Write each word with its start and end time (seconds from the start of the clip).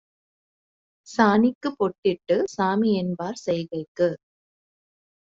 சாணிக்குப் 1.07 1.75
பொட்டிட்டுச் 1.77 2.49
சாமிஎன்பார் 2.53 3.39
செய்கைக்கு 3.41 4.09